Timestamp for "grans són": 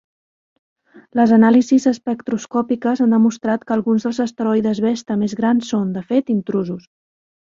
5.43-5.93